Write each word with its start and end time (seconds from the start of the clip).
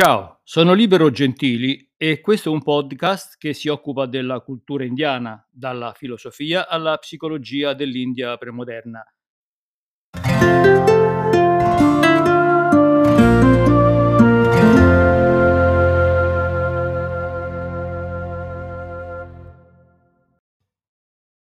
Ciao, 0.00 0.42
sono 0.44 0.74
Libero 0.74 1.10
Gentili 1.10 1.90
e 1.96 2.20
questo 2.20 2.50
è 2.50 2.52
un 2.52 2.62
podcast 2.62 3.36
che 3.36 3.52
si 3.52 3.66
occupa 3.66 4.06
della 4.06 4.38
cultura 4.38 4.84
indiana, 4.84 5.44
dalla 5.50 5.92
filosofia 5.92 6.68
alla 6.68 6.96
psicologia 6.98 7.74
dell'India 7.74 8.36
premoderna. 8.36 9.04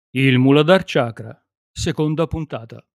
Il 0.10 0.38
Muladhara 0.38 0.84
Chakra, 0.86 1.48
seconda 1.72 2.28
puntata. 2.28 2.86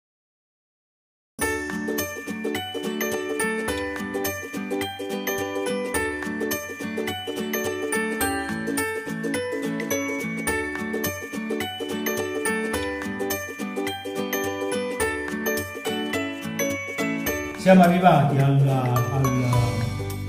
Siamo 17.59 17.83
arrivati 17.83 18.39
al, 18.39 18.67
al, 18.67 19.51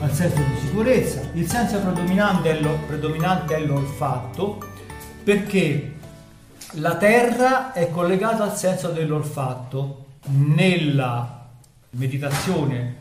al, 0.01 0.11
senso 0.11 0.37
di 0.37 0.59
sicurezza. 0.65 1.21
Il 1.33 1.47
senso 1.47 1.79
predominante 1.79 2.57
è, 2.57 2.61
lo, 2.61 2.79
predominante 2.87 3.55
è 3.55 3.59
l'olfatto 3.59 4.57
perché 5.23 5.93
la 6.73 6.95
terra 6.97 7.71
è 7.71 7.89
collegata 7.91 8.43
al 8.43 8.57
senso 8.57 8.89
dell'olfatto. 8.89 10.05
Nella 10.31 11.47
meditazione 11.91 12.95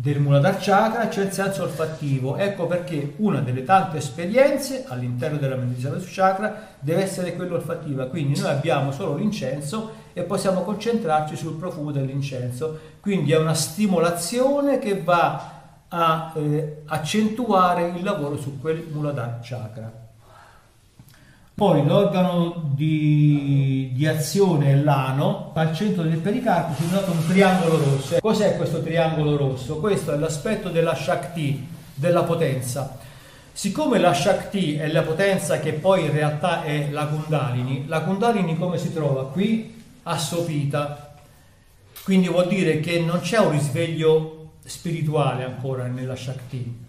del 0.00 0.20
Muladhara 0.20 0.58
Chakra 0.60 1.08
c'è 1.08 1.24
il 1.24 1.32
senso 1.32 1.64
olfattivo. 1.64 2.36
Ecco 2.36 2.66
perché 2.66 3.14
una 3.16 3.40
delle 3.40 3.64
tante 3.64 3.96
esperienze 3.96 4.84
all'interno 4.86 5.38
della 5.38 5.56
meditazione 5.56 5.98
su 5.98 6.06
chakra 6.08 6.68
deve 6.78 7.02
essere 7.02 7.34
quella 7.34 7.54
olfattiva. 7.54 8.06
Quindi 8.06 8.38
noi 8.38 8.50
abbiamo 8.50 8.92
solo 8.92 9.16
l'incenso 9.16 9.90
e 10.12 10.22
possiamo 10.22 10.62
concentrarci 10.62 11.34
sul 11.34 11.56
profumo 11.56 11.90
dell'incenso. 11.90 12.78
Quindi 13.00 13.32
è 13.32 13.38
una 13.38 13.54
stimolazione 13.54 14.78
che 14.78 15.02
va 15.02 15.56
a 15.88 16.32
eh, 16.36 16.82
accentuare 16.86 17.88
il 17.88 18.04
lavoro 18.04 18.36
su 18.36 18.60
quel 18.60 18.86
Muladhara 18.92 19.40
Chakra. 19.42 20.07
Poi 21.58 21.84
l'organo 21.84 22.70
di, 22.72 23.90
di, 23.92 24.06
azione 24.06 24.70
è 24.70 24.74
l'ano, 24.76 25.50
al 25.54 25.74
centro 25.74 26.04
del 26.04 26.18
pericarpo 26.18 26.80
si 26.80 26.88
nota 26.88 27.10
un 27.10 27.26
triangolo 27.26 27.78
rosso. 27.78 28.18
Cos'è 28.20 28.56
questo 28.56 28.80
triangolo 28.80 29.36
rosso? 29.36 29.78
Questo 29.78 30.12
è 30.12 30.16
l'aspetto 30.16 30.68
della 30.68 30.94
Shakti, 30.94 31.66
della 31.94 32.22
potenza. 32.22 32.96
Siccome 33.50 33.98
la 33.98 34.14
Shakti 34.14 34.76
è 34.76 34.86
la 34.86 35.02
potenza 35.02 35.58
che 35.58 35.72
poi 35.72 36.04
in 36.04 36.12
realtà 36.12 36.62
è 36.62 36.90
la 36.92 37.06
Kundalini, 37.06 37.88
la 37.88 38.02
Kundalini 38.02 38.56
come 38.56 38.78
si 38.78 38.92
trova? 38.92 39.24
Qui 39.24 39.82
assopita, 40.04 41.14
quindi 42.04 42.28
vuol 42.28 42.46
dire 42.46 42.78
che 42.78 43.00
non 43.00 43.18
c'è 43.18 43.38
un 43.38 43.50
risveglio 43.50 44.50
spirituale 44.64 45.42
ancora 45.42 45.86
nella 45.88 46.14
Shakti, 46.14 46.86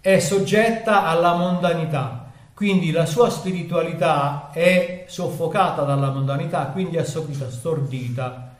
è 0.00 0.18
soggetta 0.20 1.04
alla 1.04 1.34
mondanità 1.34 2.25
quindi 2.56 2.90
la 2.90 3.04
sua 3.04 3.28
spiritualità 3.28 4.48
è 4.50 5.04
soffocata 5.08 5.82
dalla 5.82 6.10
mondanità, 6.10 6.68
quindi 6.68 6.96
assopita, 6.96 7.50
stordita. 7.50 8.56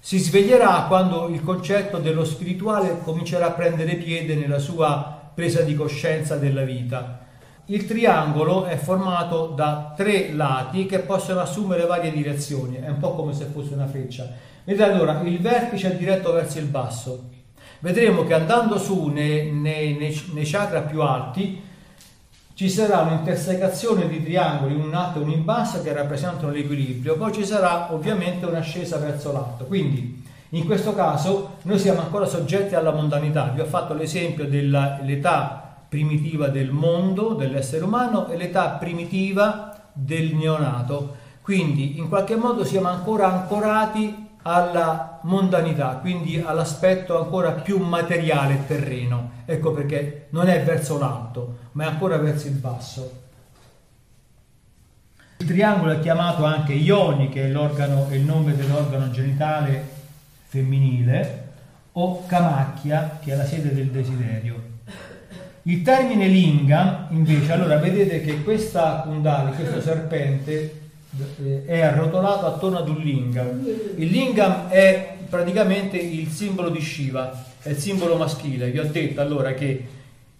Si 0.00 0.18
sveglierà 0.18 0.86
quando 0.88 1.28
il 1.28 1.44
concetto 1.44 1.98
dello 1.98 2.24
spirituale 2.24 2.98
comincerà 3.04 3.46
a 3.46 3.52
prendere 3.52 3.94
piede 3.94 4.34
nella 4.34 4.58
sua 4.58 5.30
presa 5.32 5.62
di 5.62 5.76
coscienza 5.76 6.34
della 6.34 6.64
vita. 6.64 7.20
Il 7.66 7.86
triangolo 7.86 8.64
è 8.64 8.74
formato 8.74 9.52
da 9.54 9.94
tre 9.96 10.32
lati 10.32 10.86
che 10.86 10.98
possono 10.98 11.38
assumere 11.38 11.86
varie 11.86 12.10
direzioni, 12.10 12.78
è 12.78 12.88
un 12.88 12.98
po' 12.98 13.14
come 13.14 13.32
se 13.32 13.44
fosse 13.44 13.74
una 13.74 13.86
freccia. 13.86 14.28
Vedete 14.64 14.90
allora, 14.90 15.20
il 15.20 15.38
vertice 15.38 15.92
è 15.92 15.96
diretto 15.96 16.32
verso 16.32 16.58
il 16.58 16.66
basso. 16.66 17.28
Vedremo 17.78 18.24
che 18.24 18.34
andando 18.34 18.76
su 18.76 19.06
nei, 19.06 19.52
nei, 19.52 19.96
nei 20.32 20.44
chakra 20.44 20.80
più 20.80 21.00
alti 21.02 21.65
ci 22.56 22.70
sarà 22.70 23.00
un'intersecazione 23.00 24.08
di 24.08 24.24
triangoli, 24.24 24.74
un 24.74 24.94
alto 24.94 25.20
e 25.20 25.22
un 25.24 25.30
in 25.30 25.44
basso, 25.44 25.82
che 25.82 25.92
rappresentano 25.92 26.50
l'equilibrio, 26.50 27.18
poi 27.18 27.30
ci 27.30 27.44
sarà 27.44 27.92
ovviamente 27.92 28.46
un'ascesa 28.46 28.96
verso 28.96 29.30
l'alto. 29.30 29.66
Quindi 29.66 30.24
in 30.50 30.64
questo 30.64 30.94
caso 30.94 31.56
noi 31.64 31.78
siamo 31.78 32.00
ancora 32.00 32.24
soggetti 32.24 32.74
alla 32.74 32.92
mondanità. 32.92 33.50
Vi 33.54 33.60
ho 33.60 33.66
fatto 33.66 33.92
l'esempio 33.92 34.46
dell'età 34.46 35.76
primitiva 35.86 36.48
del 36.48 36.70
mondo, 36.70 37.34
dell'essere 37.34 37.84
umano, 37.84 38.26
e 38.28 38.38
l'età 38.38 38.68
primitiva 38.70 39.76
del 39.92 40.34
neonato. 40.34 41.16
Quindi 41.42 41.98
in 41.98 42.08
qualche 42.08 42.36
modo 42.36 42.64
siamo 42.64 42.88
ancora 42.88 43.30
ancorati 43.30 44.25
alla 44.46 45.18
mondanità, 45.22 45.98
quindi 46.00 46.40
all'aspetto 46.40 47.20
ancora 47.20 47.50
più 47.50 47.78
materiale 47.78 48.54
e 48.54 48.66
terreno. 48.66 49.30
Ecco 49.44 49.72
perché 49.72 50.26
non 50.30 50.48
è 50.48 50.62
verso 50.62 50.98
l'alto, 50.98 51.58
ma 51.72 51.84
è 51.84 51.86
ancora 51.88 52.16
verso 52.18 52.46
il 52.46 52.54
basso. 52.54 53.24
Il 55.38 55.46
triangolo 55.46 55.92
è 55.92 55.98
chiamato 55.98 56.44
anche 56.44 56.72
Ioni, 56.74 57.28
che 57.28 57.42
è, 57.42 57.52
è 57.52 58.14
il 58.14 58.24
nome 58.24 58.54
dell'organo 58.54 59.10
genitale 59.10 59.84
femminile, 60.46 61.44
o 61.92 62.24
Kamacchia, 62.26 63.18
che 63.20 63.32
è 63.32 63.36
la 63.36 63.44
sede 63.44 63.74
del 63.74 63.88
desiderio. 63.88 64.74
Il 65.62 65.82
termine 65.82 66.28
lingam, 66.28 67.08
invece, 67.10 67.52
allora 67.52 67.78
vedete 67.78 68.20
che 68.20 68.44
questa 68.44 69.00
kundali, 69.04 69.56
questo 69.56 69.80
serpente, 69.80 70.85
è 71.64 71.80
arrotolato 71.80 72.46
attorno 72.46 72.78
ad 72.78 72.88
un 72.88 72.98
lingam. 72.98 73.66
Il 73.96 74.08
lingam 74.08 74.68
è 74.68 75.16
praticamente 75.28 75.96
il 75.96 76.28
simbolo 76.28 76.68
di 76.70 76.80
Shiva, 76.80 77.44
è 77.60 77.70
il 77.70 77.76
simbolo 77.76 78.16
maschile. 78.16 78.70
Vi 78.70 78.78
ho 78.78 78.88
detto 78.90 79.20
allora 79.20 79.52
che 79.54 79.84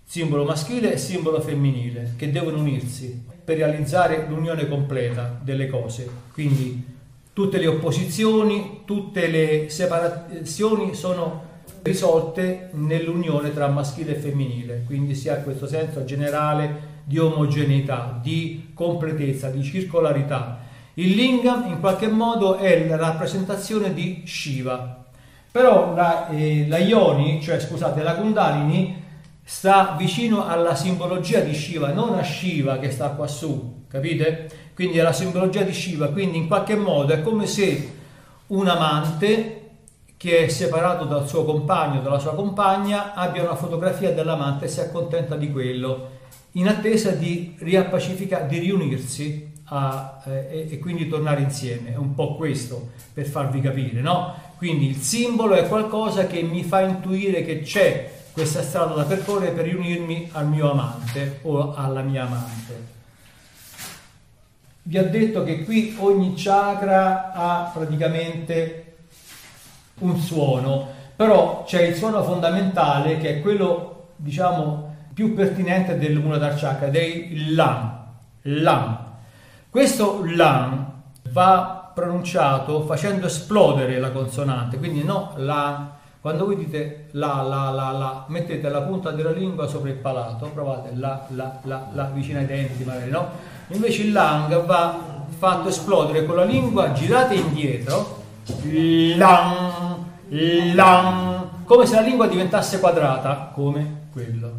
simbolo 0.04 0.44
maschile 0.44 0.92
e 0.92 0.96
simbolo 0.98 1.40
femminile 1.40 2.14
che 2.16 2.30
devono 2.30 2.58
unirsi 2.58 3.24
per 3.44 3.56
realizzare 3.56 4.26
l'unione 4.28 4.68
completa 4.68 5.38
delle 5.42 5.68
cose. 5.68 6.08
Quindi 6.32 6.94
tutte 7.32 7.58
le 7.58 7.66
opposizioni, 7.66 8.80
tutte 8.84 9.26
le 9.26 9.68
separazioni 9.68 10.94
sono 10.94 11.44
risolte 11.82 12.70
nell'unione 12.72 13.52
tra 13.52 13.68
maschile 13.68 14.16
e 14.16 14.20
femminile, 14.20 14.82
quindi 14.86 15.14
si 15.14 15.28
ha 15.28 15.36
questo 15.36 15.66
senso 15.66 16.04
generale 16.04 16.94
di 17.04 17.18
omogeneità, 17.18 18.18
di 18.20 18.70
completezza, 18.74 19.50
di 19.50 19.62
circolarità. 19.62 20.64
Il 20.98 21.10
lingam 21.10 21.66
in 21.66 21.78
qualche 21.78 22.08
modo 22.08 22.56
è 22.56 22.86
la 22.86 22.96
rappresentazione 22.96 23.92
di 23.92 24.22
Shiva, 24.24 25.04
però 25.50 25.92
la, 25.92 26.30
eh, 26.30 26.66
la 26.68 26.78
Ioni, 26.78 27.42
cioè 27.42 27.60
scusate, 27.60 28.02
la 28.02 28.14
Kundalini 28.14 29.04
sta 29.44 29.94
vicino 29.98 30.46
alla 30.46 30.74
simbologia 30.74 31.40
di 31.40 31.52
Shiva, 31.52 31.92
non 31.92 32.14
a 32.14 32.22
Shiva 32.22 32.78
che 32.78 32.90
sta 32.90 33.10
qua 33.10 33.26
su, 33.26 33.82
capite? 33.88 34.48
Quindi 34.74 34.96
è 34.96 35.02
la 35.02 35.12
simbologia 35.12 35.60
di 35.64 35.74
Shiva, 35.74 36.08
quindi 36.08 36.38
in 36.38 36.46
qualche 36.46 36.76
modo 36.76 37.12
è 37.12 37.20
come 37.20 37.44
se 37.44 37.92
un 38.46 38.66
amante 38.66 39.68
che 40.16 40.46
è 40.46 40.48
separato 40.48 41.04
dal 41.04 41.28
suo 41.28 41.44
compagno, 41.44 42.00
dalla 42.00 42.18
sua 42.18 42.34
compagna, 42.34 43.12
abbia 43.12 43.42
una 43.42 43.54
fotografia 43.54 44.14
dell'amante 44.14 44.64
e 44.64 44.68
si 44.68 44.80
accontenta 44.80 45.36
di 45.36 45.52
quello 45.52 46.08
in 46.52 46.68
attesa 46.68 47.10
di 47.10 47.54
riappacificare, 47.58 48.46
di 48.46 48.58
riunirsi 48.60 49.45
a, 49.66 50.20
eh, 50.24 50.68
e, 50.70 50.78
quindi 50.78 51.08
tornare 51.08 51.40
insieme. 51.40 51.92
È 51.92 51.96
un 51.96 52.14
po' 52.14 52.36
questo 52.36 52.90
per 53.12 53.26
farvi 53.26 53.60
capire, 53.60 54.00
no? 54.00 54.34
Quindi 54.56 54.88
il 54.88 54.96
simbolo 54.96 55.54
è 55.54 55.68
qualcosa 55.68 56.26
che 56.26 56.42
mi 56.42 56.62
fa 56.62 56.80
intuire 56.80 57.44
che 57.44 57.62
c'è 57.62 58.12
questa 58.32 58.62
strada 58.62 58.94
da 58.94 59.04
percorrere 59.04 59.52
per 59.52 59.64
riunirmi 59.64 60.30
al 60.32 60.46
mio 60.46 60.70
amante 60.70 61.40
o 61.42 61.74
alla 61.74 62.02
mia 62.02 62.26
amante. 62.26 62.94
Vi 64.82 64.98
ho 64.98 65.08
detto 65.08 65.42
che 65.42 65.64
qui 65.64 65.96
ogni 65.98 66.34
chakra 66.36 67.32
ha 67.32 67.70
praticamente 67.74 68.96
un 69.98 70.18
suono, 70.18 70.88
però 71.16 71.64
c'è 71.64 71.82
il 71.82 71.94
suono 71.96 72.22
fondamentale 72.22 73.18
che 73.18 73.36
è 73.36 73.40
quello, 73.40 74.10
diciamo, 74.16 74.94
più 75.12 75.34
pertinente 75.34 75.96
del 75.96 76.18
Muladhara 76.18 76.54
Chakra 76.54 76.86
ed 76.88 76.96
è 76.96 77.28
Lam. 77.48 78.04
Lam. 78.42 79.05
Questo 79.76 80.22
Lam 80.24 81.02
va 81.32 81.90
pronunciato 81.94 82.80
facendo 82.86 83.26
esplodere 83.26 83.98
la 83.98 84.10
consonante, 84.10 84.78
quindi 84.78 85.04
no 85.04 85.34
la. 85.36 85.90
Quando 86.18 86.46
voi 86.46 86.56
dite 86.56 87.08
la, 87.10 87.42
la, 87.42 87.68
la, 87.68 87.90
la, 87.90 88.24
mettete 88.28 88.70
la 88.70 88.80
punta 88.80 89.10
della 89.10 89.32
lingua 89.32 89.66
sopra 89.66 89.90
il 89.90 89.96
palato, 89.96 90.46
provate 90.46 90.92
la, 90.94 91.26
la, 91.28 91.58
la, 91.64 91.88
la 91.92 92.04
vicino 92.04 92.38
ai 92.38 92.46
denti 92.46 92.84
magari, 92.84 93.10
no? 93.10 93.28
Invece 93.66 94.04
il 94.04 94.12
lang 94.12 94.64
va 94.64 94.98
fatto 95.36 95.68
esplodere 95.68 96.24
con 96.24 96.36
la 96.36 96.44
lingua, 96.44 96.92
girate 96.92 97.34
indietro, 97.34 98.22
lang, 99.14 100.04
lang, 100.72 101.48
come 101.64 101.84
se 101.84 101.96
la 101.96 102.00
lingua 102.00 102.26
diventasse 102.26 102.80
quadrata, 102.80 103.50
come 103.52 104.06
quello. 104.10 104.52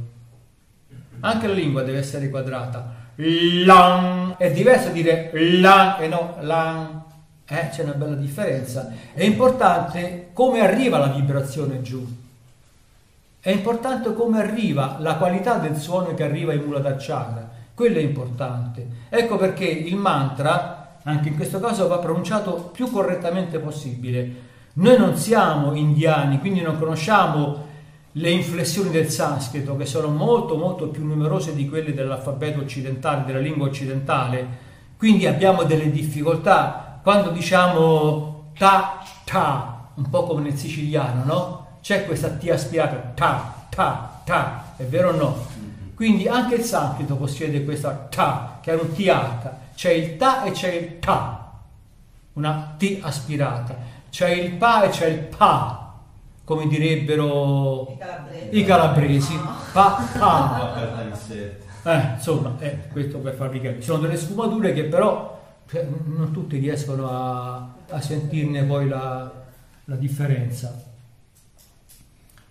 Anche 1.21 1.47
la 1.47 1.53
lingua 1.53 1.81
deve 1.81 1.97
essere 1.97 2.29
quadrata. 2.29 2.96
Lan. 3.17 4.35
È 4.37 4.51
diverso 4.51 4.89
dire 4.89 5.31
lan 5.33 6.01
e 6.01 6.07
no 6.07 6.37
lan. 6.41 7.03
Eh, 7.47 7.69
c'è 7.69 7.83
una 7.83 7.93
bella 7.93 8.15
differenza. 8.15 8.91
È 9.13 9.23
importante 9.23 10.29
come 10.33 10.59
arriva 10.59 10.97
la 10.97 11.07
vibrazione 11.07 11.81
giù. 11.81 12.05
È 13.39 13.49
importante 13.51 14.13
come 14.13 14.39
arriva 14.39 14.97
la 14.99 15.15
qualità 15.15 15.57
del 15.57 15.77
suono 15.77 16.13
che 16.13 16.23
arriva 16.23 16.53
in 16.53 16.63
Mulata 16.63 16.95
Chakra. 16.97 17.49
Quello 17.73 17.97
è 17.97 18.01
importante. 18.01 18.85
Ecco 19.09 19.37
perché 19.37 19.65
il 19.65 19.95
mantra, 19.95 20.97
anche 21.03 21.29
in 21.29 21.35
questo 21.35 21.59
caso, 21.59 21.87
va 21.87 21.99
pronunciato 21.99 22.71
più 22.73 22.91
correttamente 22.91 23.59
possibile. 23.59 24.45
Noi 24.73 24.97
non 24.97 25.15
siamo 25.15 25.73
indiani, 25.73 26.39
quindi 26.39 26.61
non 26.61 26.77
conosciamo 26.77 27.66
le 28.17 28.29
inflessioni 28.31 28.89
del 28.89 29.09
sanscrito, 29.09 29.75
che 29.75 29.85
sono 29.85 30.07
molto 30.07 30.57
molto 30.57 30.87
più 30.87 31.05
numerose 31.05 31.53
di 31.53 31.69
quelle 31.69 31.93
dell'alfabeto 31.93 32.61
occidentale, 32.61 33.25
della 33.25 33.39
lingua 33.39 33.67
occidentale. 33.67 34.65
Quindi 34.97 35.27
abbiamo 35.27 35.63
delle 35.63 35.91
difficoltà 35.91 36.99
quando 37.03 37.29
diciamo 37.29 38.51
ta 38.57 39.03
ta, 39.23 39.89
un 39.93 40.09
po' 40.09 40.23
come 40.23 40.41
nel 40.41 40.57
siciliano, 40.57 41.23
no? 41.23 41.67
C'è 41.81 42.05
questa 42.05 42.29
T 42.29 42.49
aspirata, 42.49 42.95
ta 43.13 43.53
ta 43.69 44.21
ta, 44.23 44.73
è 44.75 44.83
vero 44.83 45.09
o 45.09 45.15
no? 45.15 45.45
Quindi 45.95 46.27
anche 46.27 46.55
il 46.55 46.63
sanscrito 46.63 47.15
possiede 47.15 47.63
questa 47.63 47.91
ta, 48.09 48.59
che 48.61 48.71
è 48.71 48.81
un 48.81 48.93
TH, 48.93 49.49
c'è 49.75 49.91
il 49.91 50.17
ta 50.17 50.43
e 50.43 50.51
c'è 50.51 50.73
il 50.73 50.99
ta, 50.99 51.51
una 52.33 52.75
T 52.77 52.99
aspirata, 53.01 53.75
c'è 54.09 54.29
il 54.29 54.53
pa 54.53 54.83
e 54.83 54.89
c'è 54.89 55.05
il 55.05 55.19
pa, 55.19 55.86
come 56.47 56.65
direbbero 56.67 57.91
I 57.91 57.97
calabresi. 57.97 58.57
i 58.57 58.63
calabresi. 58.63 59.35
No. 59.35 59.55
Pa, 59.73 60.07
pa. 60.17 60.73
Ah. 60.73 61.15
Eh, 61.87 62.15
insomma, 62.15 62.57
eh, 62.59 62.79
questo 62.91 63.19
per 63.19 63.33
farvi 63.35 63.61
capire. 63.61 63.79
Ci 63.79 63.85
sono 63.85 64.01
delle 64.01 64.17
sfumature 64.17 64.73
che 64.73 64.83
però 64.83 65.41
cioè, 65.69 65.87
non 66.03 66.31
tutti 66.33 66.57
riescono 66.57 67.09
a, 67.09 67.75
a 67.89 68.01
sentirne 68.01 68.63
poi 68.63 68.89
la, 68.89 69.31
la 69.85 69.95
differenza. 69.95 70.83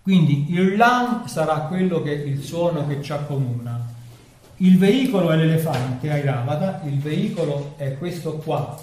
Quindi 0.01 0.51
il 0.51 0.75
lan 0.75 1.27
sarà 1.27 1.59
quello 1.67 2.01
che 2.01 2.13
il 2.13 2.41
suono 2.41 2.87
che 2.87 2.99
ci 3.03 3.11
accomuna. 3.11 3.79
Il 4.57 4.79
veicolo 4.79 5.29
è 5.29 5.35
l'elefante, 5.35 6.09
Airavata, 6.09 6.81
il 6.85 6.97
veicolo 6.97 7.75
è 7.77 7.95
questo 7.95 8.37
qua. 8.37 8.75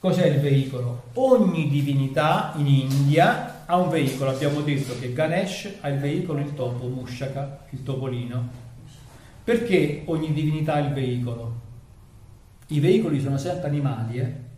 Cos'è 0.00 0.26
il 0.26 0.40
veicolo? 0.40 1.02
Ogni 1.14 1.68
divinità 1.68 2.52
in 2.56 2.66
India 2.66 3.59
ha 3.70 3.76
un 3.76 3.88
veicolo, 3.88 4.30
abbiamo 4.30 4.62
detto 4.62 4.98
che 4.98 5.12
Ganesh 5.12 5.76
ha 5.80 5.88
il 5.88 6.00
veicolo 6.00 6.40
il 6.40 6.54
topo, 6.54 6.88
Mushaka, 6.88 7.66
il 7.70 7.84
topolino. 7.84 8.48
Perché 9.44 10.02
ogni 10.06 10.32
divinità 10.32 10.74
ha 10.74 10.78
il 10.80 10.92
veicolo? 10.92 11.54
I 12.66 12.80
veicoli 12.80 13.20
sono 13.20 13.38
sempre 13.38 13.68
animali, 13.68 14.18
eh? 14.18 14.48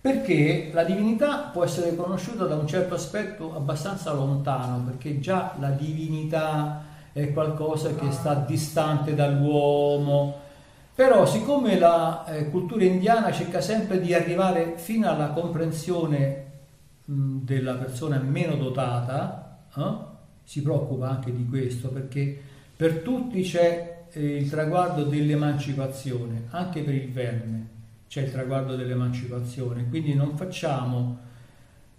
Perché 0.00 0.70
la 0.72 0.82
divinità 0.82 1.50
può 1.52 1.62
essere 1.62 1.94
conosciuta 1.94 2.44
da 2.46 2.56
un 2.56 2.66
certo 2.66 2.94
aspetto 2.94 3.54
abbastanza 3.54 4.12
lontano, 4.12 4.82
perché 4.84 5.20
già 5.20 5.54
la 5.60 5.70
divinità 5.70 6.84
è 7.12 7.32
qualcosa 7.32 7.94
che 7.94 8.10
sta 8.10 8.34
distante 8.34 9.14
dall'uomo. 9.14 10.40
Però 10.92 11.24
siccome 11.24 11.78
la 11.78 12.24
eh, 12.26 12.50
cultura 12.50 12.82
indiana 12.82 13.30
cerca 13.30 13.60
sempre 13.60 14.00
di 14.00 14.12
arrivare 14.12 14.74
fino 14.76 15.08
alla 15.08 15.28
comprensione 15.28 16.46
della 17.06 17.74
persona 17.74 18.18
meno 18.18 18.56
dotata, 18.56 19.66
eh, 19.74 19.94
si 20.42 20.60
preoccupa 20.62 21.08
anche 21.08 21.34
di 21.34 21.46
questo, 21.46 21.88
perché 21.88 22.38
per 22.76 22.98
tutti 22.98 23.42
c'è 23.42 24.04
eh, 24.10 24.36
il 24.36 24.50
traguardo 24.50 25.04
dell'emancipazione, 25.04 26.48
anche 26.50 26.82
per 26.82 26.94
il 26.94 27.10
verme 27.10 27.74
c'è 28.08 28.22
il 28.22 28.30
traguardo 28.30 28.76
dell'emancipazione, 28.76 29.88
quindi 29.88 30.14
non 30.14 30.36
facciamo 30.36 31.24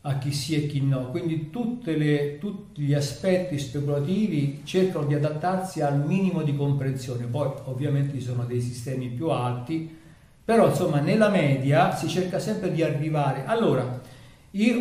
a 0.01 0.18
chi 0.18 0.31
sì 0.31 0.56
e 0.56 0.68
chi 0.68 0.81
no, 0.81 1.09
quindi 1.09 1.51
le, 1.83 2.38
tutti 2.39 2.81
gli 2.81 2.94
aspetti 2.94 3.59
speculativi 3.59 4.62
cercano 4.63 5.06
di 5.06 5.13
adattarsi 5.13 5.81
al 5.81 6.00
minimo 6.00 6.44
di 6.44 6.56
comprensione, 6.56 7.25
poi 7.25 7.51
ovviamente 7.65 8.18
ci 8.18 8.24
sono 8.24 8.45
dei 8.45 8.62
sistemi 8.62 9.07
più 9.09 9.30
alti, 9.30 9.95
però 10.45 10.69
insomma 10.69 11.01
nella 11.01 11.27
media 11.27 11.94
si 11.94 12.07
cerca 12.07 12.39
sempre 12.39 12.71
di 12.71 12.81
arrivare. 12.81 13.44
Allora, 13.45 14.00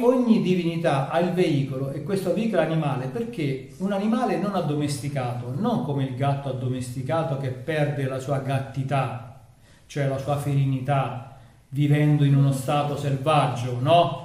ogni 0.01 0.43
divinità 0.43 1.11
ha 1.11 1.19
il 1.19 1.33
veicolo 1.33 1.91
e 1.91 2.03
questo 2.03 2.33
veicolo 2.33 2.63
è 2.63 2.65
animale 2.65 3.07
perché 3.07 3.75
un 3.79 3.93
animale 3.93 4.39
non 4.39 4.55
addomesticato, 4.55 5.53
non 5.57 5.85
come 5.85 6.05
il 6.05 6.15
gatto 6.15 6.49
addomesticato 6.49 7.37
che 7.39 7.49
perde 7.49 8.05
la 8.05 8.19
sua 8.19 8.39
gattità, 8.39 9.41
cioè 9.87 10.07
la 10.07 10.19
sua 10.19 10.37
felinità, 10.37 11.37
vivendo 11.71 12.25
in 12.25 12.37
uno 12.37 12.53
stato 12.53 12.97
selvaggio, 12.97 13.79
no? 13.81 14.25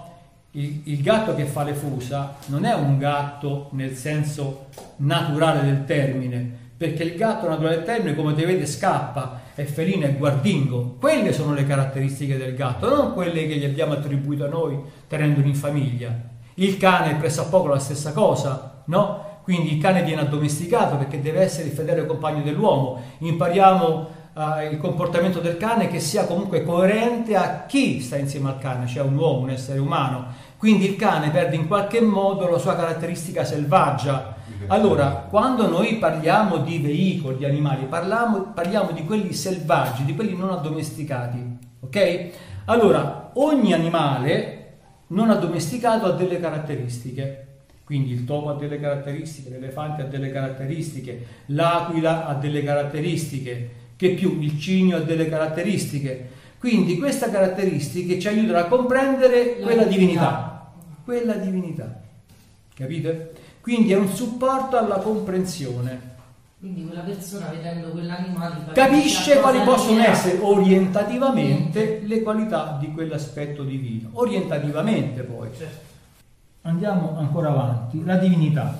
Il, 0.51 0.81
il, 0.83 1.01
gatto 1.01 1.33
che 1.33 1.45
fa 1.45 1.63
le 1.63 1.73
fusa 1.73 2.35
non 2.47 2.65
è 2.65 2.73
un 2.73 2.97
gatto 2.97 3.69
nel 3.71 3.95
senso 3.95 4.67
naturale 4.97 5.63
del 5.63 5.85
termine, 5.85 6.59
perché 6.75 7.03
il 7.03 7.15
gatto 7.15 7.47
naturale 7.47 7.77
del 7.77 7.85
termine, 7.85 8.15
come 8.15 8.33
te 8.33 8.45
vede, 8.45 8.65
scappa, 8.65 9.40
è 9.55 9.63
felino, 9.63 10.05
è 10.05 10.15
guardingo. 10.15 10.95
Quelle 10.99 11.33
sono 11.33 11.53
le 11.53 11.65
caratteristiche 11.65 12.37
del 12.37 12.55
gatto, 12.55 12.89
non 12.89 13.13
quelle 13.13 13.47
che 13.47 13.55
gli 13.55 13.65
abbiamo 13.65 13.93
attribuito 13.93 14.45
a 14.45 14.49
noi 14.49 14.79
tenendolo 15.07 15.47
in 15.47 15.55
famiglia. 15.55 16.13
Il 16.55 16.77
cane 16.77 17.11
è 17.11 17.15
pressappoco 17.15 17.67
la 17.67 17.79
stessa 17.79 18.11
cosa, 18.11 18.83
no? 18.85 19.39
Quindi 19.43 19.73
il 19.75 19.81
cane 19.81 20.03
viene 20.03 20.21
addomesticato 20.21 20.97
perché 20.97 21.21
deve 21.21 21.41
essere 21.41 21.67
il 21.67 21.73
fedele 21.73 22.05
compagno 22.05 22.43
dell'uomo. 22.43 23.01
Impariamo 23.19 24.07
uh, 24.33 24.41
il 24.71 24.77
comportamento 24.77 25.39
del 25.39 25.57
cane 25.57 25.87
che 25.87 25.99
sia 25.99 26.25
comunque 26.25 26.63
coerente 26.63 27.35
a 27.35 27.65
chi 27.65 28.01
sta 28.01 28.17
insieme 28.17 28.49
al 28.49 28.59
cane, 28.59 28.87
cioè 28.87 29.03
un 29.03 29.17
uomo, 29.17 29.39
un 29.39 29.49
essere 29.49 29.79
umano. 29.79 30.27
Quindi 30.61 30.85
il 30.85 30.95
cane 30.95 31.31
perde 31.31 31.55
in 31.55 31.65
qualche 31.65 32.01
modo 32.01 32.47
la 32.47 32.59
sua 32.59 32.75
caratteristica 32.75 33.43
selvaggia. 33.43 34.35
Allora, 34.67 35.25
quando 35.27 35.67
noi 35.67 35.95
parliamo 35.95 36.57
di 36.57 36.77
veicoli, 36.77 37.37
di 37.37 37.45
animali, 37.45 37.85
parliamo, 37.85 38.51
parliamo 38.53 38.91
di 38.91 39.03
quelli 39.03 39.33
selvaggi, 39.33 40.05
di 40.05 40.13
quelli 40.13 40.37
non 40.37 40.51
addomesticati. 40.51 41.57
Ok? 41.79 42.29
Allora, 42.65 43.31
ogni 43.33 43.73
animale 43.73 44.73
non 45.07 45.31
addomesticato 45.31 46.05
ha 46.05 46.11
delle 46.11 46.39
caratteristiche. 46.39 47.47
Quindi 47.83 48.11
il 48.11 48.23
topo 48.23 48.49
ha 48.49 48.53
delle 48.53 48.79
caratteristiche, 48.79 49.49
l'elefante 49.49 50.03
ha 50.03 50.05
delle 50.05 50.31
caratteristiche, 50.31 51.25
l'aquila 51.47 52.27
ha 52.27 52.35
delle 52.35 52.63
caratteristiche, 52.63 53.69
che 53.95 54.11
più 54.11 54.39
il 54.39 54.59
cigno 54.59 54.97
ha 54.97 54.99
delle 54.99 55.27
caratteristiche. 55.27 56.29
Quindi 56.59 56.99
queste 56.99 57.31
caratteristiche 57.31 58.19
ci 58.19 58.27
aiutano 58.27 58.59
a 58.59 58.65
comprendere 58.65 59.55
La 59.57 59.65
quella 59.65 59.83
divinità. 59.85 60.50
Quella 61.11 61.33
divinità. 61.33 61.93
Capite? 62.73 63.33
Quindi 63.59 63.91
è 63.91 63.97
un 63.97 64.07
supporto 64.07 64.77
alla 64.77 64.99
comprensione. 64.99 65.99
Quindi 66.57 66.85
quella 66.85 67.01
persona 67.01 67.47
vedendo 67.47 67.89
quell'animale 67.89 68.71
Capisce 68.71 69.41
quali 69.41 69.59
possono 69.59 70.01
essere 70.01 70.37
orientativamente 70.39 71.99
le 72.05 72.21
qualità 72.21 72.77
di 72.79 72.93
quell'aspetto 72.93 73.63
divino. 73.63 74.07
Orientativamente 74.13 75.23
poi. 75.23 75.49
Certo. 75.53 75.79
Andiamo 76.61 77.17
ancora 77.17 77.49
avanti. 77.49 78.05
La 78.05 78.15
divinità. 78.15 78.73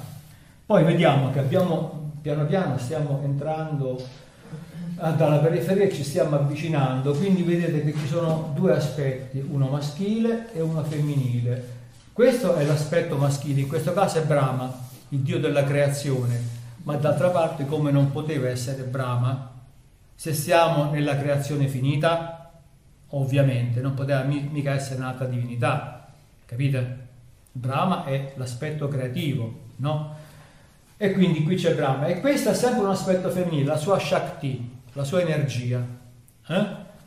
Poi 0.65 0.85
vediamo 0.85 1.31
che 1.31 1.39
abbiamo 1.39 2.11
piano 2.21 2.45
piano 2.45 2.77
stiamo 2.77 3.19
entrando 3.25 4.01
ah, 4.99 5.11
dalla 5.11 5.39
periferia 5.39 5.89
ci 5.89 6.05
stiamo 6.05 6.37
avvicinando, 6.37 7.11
quindi 7.11 7.43
vedete 7.43 7.83
che 7.83 7.93
ci 7.99 8.07
sono 8.07 8.53
due 8.55 8.71
aspetti, 8.71 9.45
uno 9.45 9.67
maschile 9.67 10.53
e 10.53 10.61
uno 10.61 10.81
femminile. 10.81 11.79
Questo 12.13 12.55
è 12.55 12.65
l'aspetto 12.65 13.15
maschile, 13.15 13.61
in 13.61 13.67
questo 13.69 13.93
caso 13.93 14.17
è 14.17 14.23
Brahma, 14.23 14.69
il 15.09 15.19
dio 15.19 15.39
della 15.39 15.63
creazione, 15.63 16.39
ma 16.83 16.97
d'altra 16.97 17.29
parte 17.29 17.65
come 17.65 17.89
non 17.89 18.11
poteva 18.11 18.49
essere 18.49 18.83
Brahma? 18.83 19.49
Se 20.13 20.33
siamo 20.33 20.91
nella 20.91 21.17
creazione 21.17 21.67
finita, 21.67 22.51
ovviamente 23.11 23.79
non 23.79 23.93
poteva 23.93 24.23
mi- 24.23 24.49
mica 24.51 24.73
essere 24.73 24.99
un'altra 24.99 25.25
divinità, 25.25 26.07
capite? 26.45 26.97
Brahma 27.49 28.03
è 28.03 28.33
l'aspetto 28.35 28.89
creativo, 28.89 29.59
no? 29.77 30.15
E 30.97 31.13
quindi 31.13 31.43
qui 31.43 31.55
c'è 31.55 31.75
Brahma. 31.75 32.07
E 32.07 32.19
questo 32.19 32.49
è 32.49 32.53
sempre 32.53 32.81
un 32.81 32.89
aspetto 32.89 33.29
femminile, 33.29 33.63
la 33.63 33.77
sua 33.77 33.97
Shakti, 33.97 34.79
la 34.93 35.05
sua 35.05 35.21
energia. 35.21 35.81
Eh? 36.47 36.65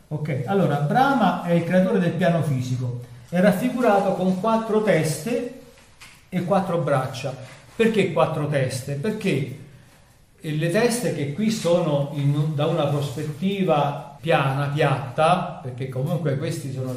Ok, 0.08 0.44
allora 0.46 0.76
Brahma 0.76 1.44
è 1.44 1.52
il 1.52 1.64
creatore 1.64 1.98
del 1.98 2.12
piano 2.12 2.42
fisico, 2.42 3.12
è 3.34 3.40
raffigurato 3.40 4.12
con 4.14 4.40
quattro 4.40 4.82
teste 4.82 5.60
e 6.28 6.44
quattro 6.44 6.78
braccia. 6.78 7.34
Perché 7.74 8.12
quattro 8.12 8.46
teste? 8.46 8.94
Perché 8.94 9.58
le 10.40 10.70
teste 10.70 11.14
che 11.14 11.32
qui 11.32 11.50
sono 11.50 12.10
in- 12.14 12.54
da 12.54 12.66
una 12.66 12.86
prospettiva 12.86 14.16
piana, 14.20 14.66
piatta, 14.66 15.58
perché 15.60 15.88
comunque 15.88 16.38
queste 16.38 16.72
sono, 16.72 16.94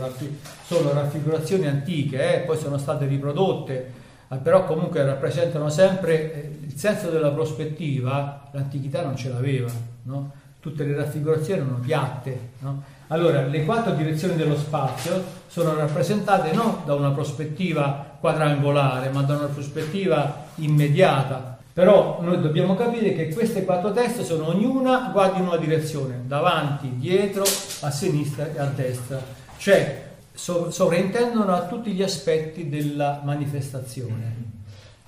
sono 0.65 0.93
raffigurazioni 0.93 1.65
antiche, 1.65 2.35
eh, 2.35 2.39
poi 2.41 2.57
sono 2.57 2.77
state 2.77 3.07
riprodotte 3.07 4.05
però 4.43 4.65
comunque 4.65 5.05
rappresentano 5.05 5.69
sempre 5.69 6.33
eh, 6.33 6.57
il 6.65 6.77
senso 6.77 7.09
della 7.09 7.31
prospettiva, 7.31 8.49
l'antichità 8.51 9.01
non 9.01 9.15
ce 9.15 9.29
l'aveva, 9.29 9.71
no? 10.03 10.31
tutte 10.59 10.83
le 10.83 10.95
raffigurazioni 10.97 11.61
erano 11.61 11.77
piatte. 11.77 12.49
No? 12.59 12.83
Allora, 13.07 13.45
le 13.45 13.63
quattro 13.63 13.93
direzioni 13.93 14.35
dello 14.35 14.57
spazio 14.57 15.23
sono 15.47 15.75
rappresentate 15.75 16.51
non 16.51 16.81
da 16.85 16.93
una 16.93 17.11
prospettiva 17.11 18.17
quadrangolare, 18.19 19.09
ma 19.11 19.21
da 19.21 19.37
una 19.37 19.47
prospettiva 19.47 20.47
immediata. 20.55 21.57
Però 21.71 22.19
noi 22.21 22.41
dobbiamo 22.41 22.75
capire 22.75 23.13
che 23.13 23.33
queste 23.33 23.63
quattro 23.63 23.93
teste 23.93 24.25
sono 24.25 24.47
ognuna 24.47 25.09
guarda 25.11 25.37
in 25.37 25.45
una 25.45 25.57
direzione, 25.57 26.23
davanti, 26.25 26.97
dietro, 26.97 27.43
a 27.43 27.91
sinistra 27.91 28.51
e 28.51 28.59
a 28.59 28.65
destra. 28.65 29.21
Cioè, 29.57 30.05
sovrintendono 30.33 31.53
a 31.53 31.67
tutti 31.67 31.91
gli 31.91 32.03
aspetti 32.03 32.67
della 32.67 33.21
manifestazione. 33.23 34.55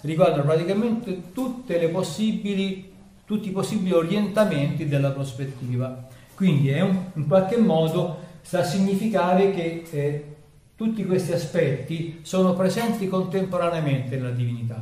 Riguardano 0.01 0.43
praticamente 0.43 1.33
tutti 1.33 1.73
i 1.73 1.89
possibili 1.89 2.93
orientamenti 3.91 4.87
della 4.87 5.09
prospettiva. 5.09 6.07
Quindi 6.39 6.69
è 6.69 6.79
un, 6.79 6.97
in 7.15 7.27
qualche 7.27 7.57
modo 7.57 8.17
sta 8.39 8.59
a 8.59 8.63
significare 8.63 9.51
che 9.51 9.83
eh, 9.91 10.35
tutti 10.77 11.05
questi 11.05 11.33
aspetti 11.33 12.19
sono 12.21 12.53
presenti 12.53 13.09
contemporaneamente 13.09 14.15
nella 14.15 14.29
divinità, 14.29 14.81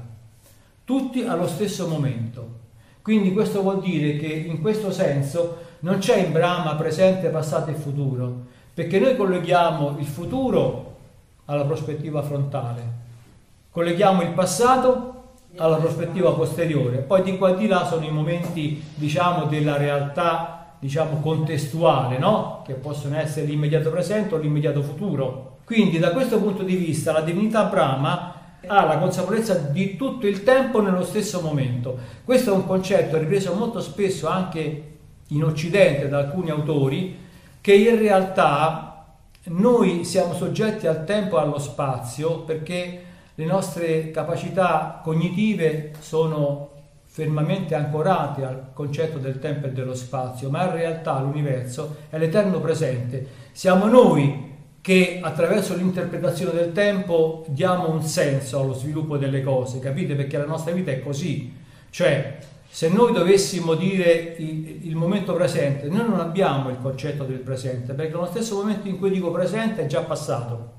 tutti 0.83 1.23
allo 1.23 1.47
stesso 1.47 1.87
momento. 1.87 2.59
Quindi 3.01 3.33
questo 3.33 3.63
vuol 3.63 3.81
dire 3.81 4.17
che 4.17 4.27
in 4.27 4.61
questo 4.61 4.91
senso 4.91 5.57
non 5.79 5.97
c'è 5.97 6.17
in 6.17 6.31
Brahma 6.31 6.75
presente, 6.75 7.29
passato 7.29 7.71
e 7.71 7.73
futuro, 7.73 8.45
perché 8.71 8.99
noi 8.99 9.15
colleghiamo 9.15 9.97
il 9.97 10.05
futuro 10.05 10.97
alla 11.45 11.65
prospettiva 11.65 12.21
frontale, 12.21 12.83
colleghiamo 13.71 14.21
il 14.21 14.29
passato 14.29 15.23
alla 15.55 15.77
prospettiva 15.77 16.33
posteriore, 16.33 16.97
poi 16.97 17.23
di 17.23 17.35
qua 17.35 17.49
e 17.49 17.57
di 17.57 17.65
là 17.65 17.83
sono 17.83 18.05
i 18.05 18.11
momenti, 18.11 18.79
diciamo, 18.93 19.45
della 19.45 19.75
realtà, 19.77 20.56
diciamo, 20.79 21.19
contestuale, 21.19 22.17
no? 22.17 22.61
Che 22.65 22.73
possono 22.73 23.17
essere 23.17 23.45
l'immediato 23.45 23.89
presente 23.89 24.35
o 24.35 24.37
l'immediato 24.37 24.81
futuro. 24.81 25.57
Quindi 25.63 25.99
da 25.99 26.11
questo 26.11 26.39
punto 26.39 26.63
di 26.63 26.75
vista 26.75 27.11
la 27.11 27.21
divinità 27.21 27.65
Brahma 27.65 28.33
ha 28.65 28.85
la 28.85 28.97
consapevolezza 28.97 29.53
di 29.53 29.95
tutto 29.95 30.27
il 30.27 30.43
tempo 30.43 30.81
nello 30.81 31.03
stesso 31.03 31.41
momento. 31.41 31.97
Questo 32.23 32.51
è 32.51 32.55
un 32.55 32.65
concetto 32.65 33.17
ripreso 33.17 33.53
molto 33.53 33.81
spesso 33.81 34.27
anche 34.27 34.95
in 35.27 35.43
Occidente 35.43 36.07
da 36.07 36.19
alcuni 36.19 36.49
autori, 36.49 37.17
che 37.59 37.73
in 37.73 37.99
realtà 37.99 39.05
noi 39.45 40.03
siamo 40.03 40.33
soggetti 40.33 40.87
al 40.87 41.05
tempo 41.05 41.37
e 41.37 41.41
allo 41.41 41.59
spazio 41.59 42.41
perché 42.41 43.03
le 43.35 43.45
nostre 43.45 44.11
capacità 44.11 44.99
cognitive 45.03 45.93
sono 45.99 46.69
fermamente 47.17 47.73
ancorate 47.73 48.43
al 48.45 48.73
concetto 48.73 49.17
del 49.17 49.39
tempo 49.39 49.65
e 49.65 49.71
dello 49.71 49.95
spazio, 49.95 50.51
ma 50.51 50.65
in 50.65 50.73
realtà 50.73 51.19
l'universo 51.19 51.95
è 52.11 52.19
l'eterno 52.19 52.59
presente. 52.59 53.25
Siamo 53.53 53.87
noi 53.87 54.53
che 54.81 55.17
attraverso 55.23 55.75
l'interpretazione 55.75 56.53
del 56.53 56.73
tempo 56.73 57.43
diamo 57.47 57.89
un 57.89 58.03
senso 58.03 58.59
allo 58.59 58.73
sviluppo 58.73 59.17
delle 59.17 59.41
cose, 59.41 59.79
capite? 59.79 60.13
Perché 60.13 60.37
la 60.37 60.45
nostra 60.45 60.73
vita 60.73 60.91
è 60.91 61.01
così. 61.01 61.51
Cioè, 61.89 62.37
se 62.69 62.87
noi 62.89 63.11
dovessimo 63.13 63.73
dire 63.73 64.35
il, 64.37 64.85
il, 64.85 64.95
momento 64.95 65.33
presente, 65.33 65.87
noi 65.87 66.07
non 66.07 66.19
abbiamo 66.19 66.69
il 66.69 66.77
concetto 66.79 67.23
del 67.23 67.39
presente, 67.39 67.93
perché 67.93 68.13
lo 68.13 68.27
stesso 68.27 68.57
momento 68.57 68.87
in 68.87 68.99
cui 68.99 69.09
dico 69.09 69.31
presente 69.31 69.81
è 69.81 69.87
già 69.87 70.01
passato, 70.01 70.76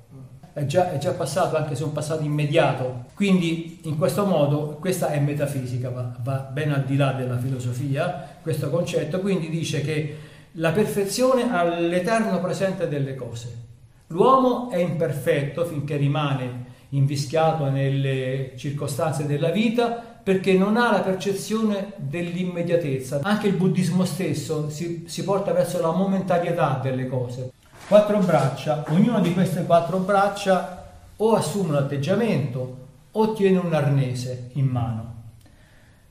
è 0.52 0.66
già, 0.66 0.92
è 0.92 0.98
già 0.98 1.12
passato 1.12 1.56
anche 1.56 1.74
se 1.74 1.82
è 1.82 1.86
un 1.86 1.92
passato 1.92 2.24
immediato. 2.24 3.04
Quindi 3.14 3.80
in 3.82 3.96
questo 3.96 4.24
modo 4.24 4.76
questa 4.80 5.08
è 5.08 5.20
metafisica, 5.20 5.90
va, 5.90 6.12
va 6.22 6.48
ben 6.52 6.72
al 6.72 6.84
di 6.84 6.96
là 6.96 7.12
della 7.12 7.38
filosofia 7.38 8.36
questo 8.42 8.70
concetto, 8.70 9.20
quindi 9.20 9.48
dice 9.48 9.80
che 9.82 10.16
la 10.52 10.72
perfezione 10.72 11.52
ha 11.52 11.62
l'eterno 11.62 12.40
presente 12.40 12.88
delle 12.88 13.14
cose. 13.14 13.66
L'uomo 14.08 14.70
è 14.70 14.78
imperfetto 14.78 15.64
finché 15.64 15.96
rimane 15.96 16.76
invischiato 16.90 17.68
nelle 17.68 18.52
circostanze 18.56 19.26
della 19.26 19.50
vita 19.50 20.02
perché 20.22 20.54
non 20.54 20.76
ha 20.76 20.90
la 20.90 21.00
percezione 21.00 21.92
dell'immediatezza. 21.96 23.20
Anche 23.22 23.48
il 23.48 23.54
buddismo 23.54 24.04
stesso 24.04 24.68
si, 24.70 25.04
si 25.06 25.24
porta 25.24 25.52
verso 25.52 25.80
la 25.80 25.92
momentarietà 25.92 26.80
delle 26.82 27.06
cose. 27.06 27.52
Quattro 27.88 28.18
braccia, 28.18 28.84
ognuna 28.88 29.18
di 29.18 29.32
queste 29.32 29.64
quattro 29.64 29.96
braccia 30.00 30.90
o 31.16 31.34
assume 31.34 31.70
un 31.70 31.76
atteggiamento 31.76 32.86
o 33.12 33.32
tiene 33.32 33.56
un 33.56 33.72
arnese 33.72 34.50
in 34.52 34.66
mano. 34.66 35.14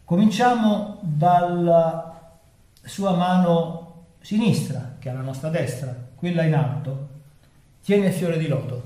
Cominciamo 0.03 0.97
dalla 1.01 2.31
sua 2.83 3.11
mano 3.11 4.05
sinistra, 4.21 4.95
che 4.97 5.11
è 5.11 5.13
la 5.13 5.21
nostra 5.21 5.49
destra, 5.49 5.95
quella 6.15 6.41
in 6.45 6.55
alto, 6.55 7.07
tiene 7.83 8.07
il 8.07 8.13
fiore 8.13 8.39
di 8.39 8.47
loto. 8.47 8.81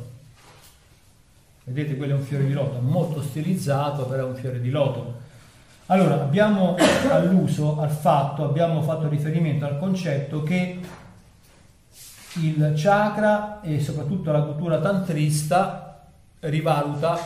Vedete, 1.64 1.96
quello 1.96 2.16
è 2.16 2.18
un 2.18 2.24
fiore 2.24 2.46
di 2.46 2.52
loto, 2.52 2.82
molto 2.82 3.22
stilizzato, 3.22 4.06
però 4.06 4.26
è 4.26 4.30
un 4.30 4.36
fiore 4.36 4.60
di 4.60 4.70
loto. 4.70 5.16
Allora, 5.86 6.16
abbiamo 6.16 6.76
alluso 7.10 7.80
al 7.80 7.90
fatto, 7.90 8.44
abbiamo 8.44 8.82
fatto 8.82 9.08
riferimento 9.08 9.64
al 9.64 9.80
concetto 9.80 10.44
che 10.44 11.00
il 12.40 12.74
chakra 12.76 13.62
e 13.62 13.80
soprattutto 13.80 14.32
la 14.32 14.42
cultura 14.42 14.80
tantrista 14.80 16.08
rivaluta 16.40 17.20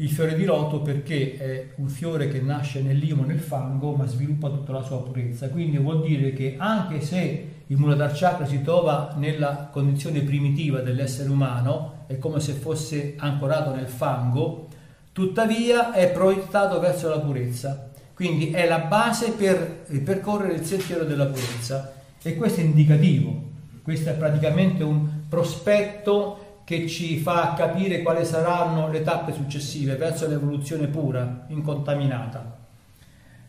il 0.00 0.10
fiore 0.10 0.36
di 0.36 0.44
loto 0.44 0.80
perché 0.80 1.36
è 1.36 1.68
un 1.76 1.88
fiore 1.88 2.28
che 2.28 2.40
nasce 2.40 2.80
nel 2.82 2.96
limo, 2.96 3.24
nel 3.24 3.40
fango, 3.40 3.92
ma 3.92 4.06
sviluppa 4.06 4.48
tutta 4.48 4.72
la 4.72 4.82
sua 4.82 5.02
purezza. 5.02 5.48
Quindi 5.48 5.76
vuol 5.76 6.02
dire 6.02 6.32
che 6.32 6.54
anche 6.56 7.00
se 7.00 7.48
il 7.66 7.76
Muladhara 7.76 8.12
Chakra 8.14 8.46
si 8.46 8.62
trova 8.62 9.14
nella 9.16 9.68
condizione 9.72 10.20
primitiva 10.20 10.80
dell'essere 10.80 11.28
umano, 11.30 12.04
è 12.06 12.16
come 12.18 12.38
se 12.38 12.52
fosse 12.52 13.14
ancorato 13.18 13.74
nel 13.74 13.88
fango, 13.88 14.68
tuttavia 15.12 15.92
è 15.92 16.10
proiettato 16.10 16.78
verso 16.78 17.08
la 17.08 17.18
purezza. 17.18 17.90
Quindi 18.14 18.50
è 18.50 18.68
la 18.68 18.78
base 18.78 19.32
per 19.32 19.84
percorrere 20.04 20.54
il 20.54 20.64
sentiero 20.64 21.04
della 21.04 21.26
purezza 21.26 21.92
e 22.22 22.36
questo 22.36 22.60
è 22.60 22.64
indicativo, 22.64 23.47
questo 23.88 24.10
è 24.10 24.12
praticamente 24.12 24.84
un 24.84 25.08
prospetto 25.30 26.60
che 26.64 26.86
ci 26.86 27.16
fa 27.16 27.54
capire 27.56 28.02
quali 28.02 28.22
saranno 28.26 28.90
le 28.90 29.02
tappe 29.02 29.32
successive 29.32 29.96
verso 29.96 30.28
l'evoluzione 30.28 30.88
pura, 30.88 31.46
incontaminata. 31.46 32.58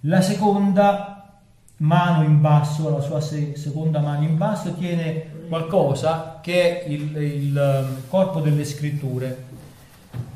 La 0.03 0.21
seconda 0.21 1.41
mano 1.79 2.23
in 2.23 2.39
basso, 2.39 2.89
la 2.89 3.01
sua 3.01 3.19
se- 3.19 3.57
seconda 3.57 3.99
mano 3.99 4.23
in 4.23 4.37
basso, 4.37 4.73
tiene 4.75 5.25
qualcosa 5.49 6.39
che 6.41 6.85
è 6.85 6.87
il, 6.87 7.17
il 7.17 7.85
um, 7.85 8.03
corpo 8.07 8.39
delle 8.39 8.63
scritture, 8.63 9.43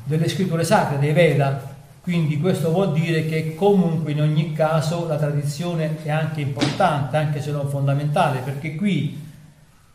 delle 0.04 0.28
scritture 0.28 0.64
sacre, 0.64 0.98
dei 0.98 1.14
Veda. 1.14 1.72
Quindi 2.02 2.38
questo 2.38 2.70
vuol 2.70 2.92
dire 2.92 3.24
che 3.24 3.54
comunque 3.54 4.12
in 4.12 4.20
ogni 4.20 4.52
caso 4.52 5.08
la 5.08 5.16
tradizione 5.16 5.96
è 6.02 6.10
anche 6.10 6.42
importante, 6.42 7.16
anche 7.16 7.40
se 7.40 7.50
non 7.52 7.70
fondamentale, 7.70 8.40
perché 8.40 8.74
qui 8.74 9.23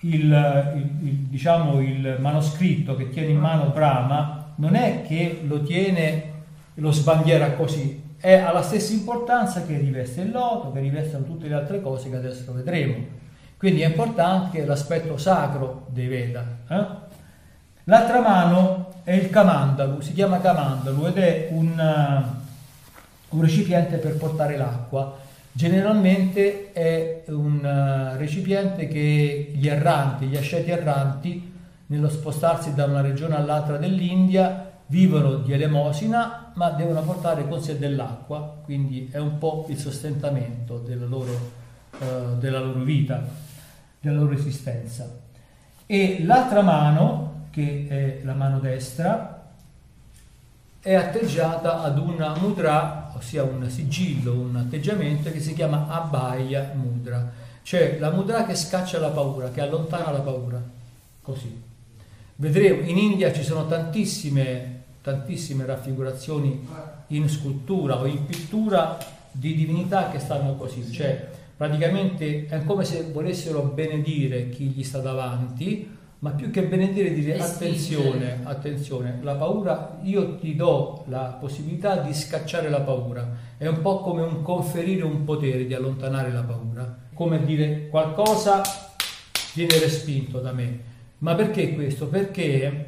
il, 0.01 0.71
il, 0.75 1.07
il, 1.07 1.15
diciamo, 1.27 1.81
il 1.81 2.17
manoscritto 2.19 2.95
che 2.95 3.09
tiene 3.09 3.29
in 3.29 3.39
mano 3.39 3.71
Brahma 3.71 4.53
non 4.55 4.75
è 4.75 5.03
che 5.05 5.41
lo 5.45 5.61
tiene, 5.63 6.31
lo 6.75 6.91
sbandiera 6.91 7.51
così, 7.53 8.07
è, 8.17 8.33
ha 8.33 8.51
la 8.51 8.61
stessa 8.61 8.93
importanza 8.93 9.63
che 9.65 9.77
riveste 9.77 10.21
il 10.21 10.31
loto, 10.31 10.71
che 10.71 10.79
rivestono 10.79 11.23
tutte 11.23 11.47
le 11.47 11.55
altre 11.55 11.81
cose 11.81 12.09
che 12.09 12.17
adesso 12.17 12.51
vedremo. 12.53 13.17
Quindi 13.57 13.81
è 13.81 13.87
importante 13.87 14.65
l'aspetto 14.65 15.17
sacro 15.17 15.87
dei 15.89 16.07
Veda. 16.07 16.43
Eh? 16.67 16.85
L'altra 17.85 18.21
mano 18.21 18.93
è 19.03 19.13
il 19.13 19.29
Kamandalu, 19.29 20.01
si 20.01 20.13
chiama 20.13 20.39
Kamandalu 20.39 21.05
ed 21.07 21.17
è 21.17 21.47
un, 21.51 22.25
un 23.29 23.41
recipiente 23.41 23.97
per 23.97 24.17
portare 24.17 24.57
l'acqua. 24.57 25.17
Generalmente 25.51 26.71
è 26.71 27.23
un 27.29 27.57
uh, 27.57 28.17
recipiente 28.17 28.87
che 28.87 29.51
gli 29.53 29.67
erranti, 29.67 30.27
gli 30.27 30.37
asceti 30.37 30.69
erranti, 30.71 31.53
nello 31.87 32.09
spostarsi 32.09 32.73
da 32.73 32.85
una 32.85 33.01
regione 33.01 33.35
all'altra 33.35 33.77
dell'India, 33.77 34.71
vivono 34.87 35.35
di 35.35 35.53
elemosina 35.53 36.51
ma 36.55 36.71
devono 36.71 37.01
portare 37.01 37.47
con 37.47 37.61
sé 37.61 37.77
dell'acqua, 37.77 38.57
quindi 38.63 39.09
è 39.11 39.17
un 39.17 39.37
po' 39.37 39.65
il 39.69 39.77
sostentamento 39.77 40.77
della 40.77 41.05
loro, 41.05 41.51
uh, 41.99 42.37
della 42.37 42.59
loro 42.59 42.81
vita, 42.81 43.23
della 43.99 44.19
loro 44.19 44.33
esistenza. 44.33 45.09
E 45.85 46.23
l'altra 46.23 46.61
mano, 46.61 47.47
che 47.49 47.87
è 47.89 48.19
la 48.23 48.33
mano 48.33 48.59
destra, 48.59 49.39
è 50.81 50.93
atteggiata 50.93 51.81
ad 51.81 51.97
una 51.97 52.33
mudra, 52.37 53.08
ossia 53.19 53.43
un 53.43 53.69
sigillo, 53.69 54.33
un 54.33 54.55
atteggiamento 54.55 55.31
che 55.31 55.39
si 55.39 55.53
chiama 55.53 55.87
Abhaya 55.87 56.73
Mudra, 56.73 57.31
cioè 57.61 57.97
la 57.99 58.09
mudra 58.09 58.45
che 58.45 58.55
scaccia 58.55 58.99
la 58.99 59.09
paura, 59.09 59.51
che 59.51 59.61
allontana 59.61 60.11
la 60.11 60.21
paura, 60.21 60.61
così. 61.21 61.61
Vedremo, 62.35 62.81
in 62.87 62.97
India 62.97 63.31
ci 63.31 63.43
sono 63.43 63.67
tantissime 63.67 64.79
tantissime 65.01 65.65
raffigurazioni 65.65 66.67
in 67.07 67.29
scultura 67.29 67.99
o 67.99 68.05
in 68.05 68.25
pittura 68.25 68.97
di 69.31 69.55
divinità 69.55 70.09
che 70.09 70.19
stanno 70.19 70.55
così, 70.55 70.91
cioè 70.91 71.29
praticamente 71.55 72.47
è 72.47 72.63
come 72.63 72.83
se 72.83 73.03
volessero 73.11 73.61
benedire 73.63 74.49
chi 74.49 74.65
gli 74.65 74.83
sta 74.83 74.99
davanti, 74.99 75.97
ma 76.19 76.31
più 76.31 76.51
che 76.51 76.63
benedire 76.63 77.13
dire 77.13 77.39
attenzione, 77.39 78.41
attenzione, 78.43 79.19
la 79.21 79.35
paura, 79.35 79.99
io 80.03 80.35
ti 80.37 80.53
do 80.55 81.05
la 81.07 81.37
possibilità 81.39 81.97
di 81.97 82.13
scacciare 82.13 82.69
la 82.69 82.81
paura, 82.81 83.37
è 83.57 83.67
un 83.67 83.81
po' 83.81 84.01
come 84.01 84.23
un 84.23 84.41
conferire 84.41 85.03
un 85.03 85.23
potere 85.23 85.65
di 85.65 85.73
allontanare 85.73 86.31
la 86.31 86.43
paura, 86.43 86.97
come 87.13 87.43
dire 87.45 87.87
qualcosa 87.87 88.61
viene 89.53 89.79
respinto 89.79 90.39
da 90.39 90.51
me. 90.51 90.87
Ma 91.19 91.35
perché 91.35 91.73
questo? 91.73 92.07
Perché 92.07 92.85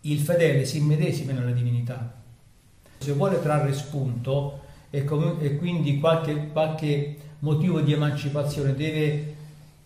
il 0.00 0.18
fedele 0.18 0.64
si 0.64 0.78
immedesima 0.78 1.32
nella 1.32 1.50
divinità. 1.52 2.14
Se 2.98 3.12
vuole 3.12 3.40
trarre 3.40 3.72
spunto 3.72 4.60
e, 4.90 5.04
com- 5.04 5.36
e 5.40 5.56
quindi 5.56 6.00
qualche, 6.00 6.48
qualche 6.48 7.16
motivo 7.40 7.80
di 7.80 7.92
emancipazione 7.92 8.74
deve 8.74 9.36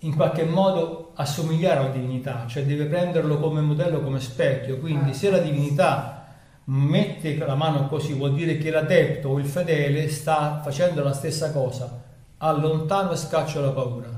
in 0.04 0.14
qualche 0.14 0.44
modo 0.44 1.12
assomigliare 1.14 1.80
alla 1.80 1.90
divinità, 1.90 2.44
cioè 2.48 2.64
deve 2.64 2.84
prenderlo 2.86 3.38
come 3.38 3.60
modello, 3.60 4.00
come 4.00 4.20
specchio. 4.20 4.78
Quindi 4.78 5.14
se 5.14 5.30
la 5.30 5.38
divinità 5.38 6.26
mette 6.64 7.36
la 7.36 7.54
mano 7.54 7.88
così 7.88 8.12
vuol 8.14 8.34
dire 8.34 8.56
che 8.56 8.70
l'adepto 8.70 9.28
o 9.28 9.38
il 9.38 9.46
fedele 9.46 10.08
sta 10.08 10.60
facendo 10.62 11.02
la 11.02 11.12
stessa 11.12 11.52
cosa, 11.52 12.02
allontano 12.38 13.12
e 13.12 13.16
scaccia 13.16 13.60
la 13.60 13.70
paura. 13.70 14.08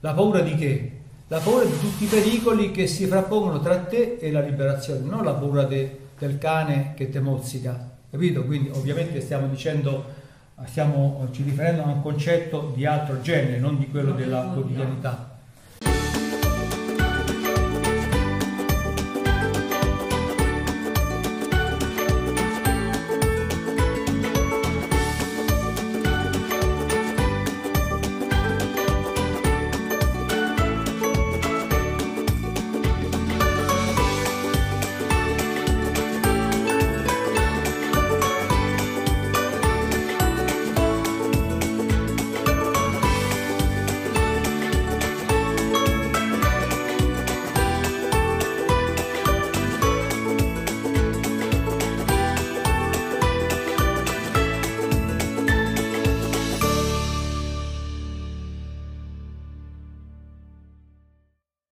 La 0.00 0.12
paura 0.12 0.40
di 0.40 0.54
che? 0.54 1.00
La 1.28 1.38
paura 1.38 1.64
di 1.64 1.78
tutti 1.78 2.04
i 2.04 2.08
pericoli 2.08 2.70
che 2.70 2.86
si 2.86 3.06
frappongono 3.06 3.60
tra 3.60 3.78
te 3.78 4.16
e 4.20 4.30
la 4.30 4.40
liberazione, 4.40 5.00
non 5.00 5.24
la 5.24 5.32
paura 5.32 5.64
de, 5.64 5.98
del 6.18 6.38
cane 6.38 6.94
che 6.94 7.08
te 7.08 7.20
mozzica, 7.20 7.90
capito? 8.10 8.44
Quindi 8.44 8.70
ovviamente 8.70 9.20
stiamo 9.20 9.46
dicendo 9.46 10.20
stiamo 10.64 11.28
ci 11.32 11.42
riferendo 11.42 11.82
a 11.82 11.86
un 11.86 12.02
concetto 12.02 12.72
di 12.74 12.86
altro 12.86 13.20
genere, 13.20 13.58
non 13.58 13.78
di 13.78 13.88
quello 13.88 14.12
della 14.12 14.50
quotidianità. 14.52 15.31